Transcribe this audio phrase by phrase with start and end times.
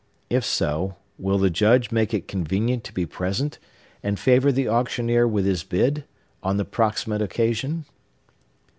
[0.31, 3.59] If so, will the Judge make it convenient to be present,
[4.01, 6.05] and favor the auctioneer with his bid,
[6.41, 7.85] on the proximate occasion?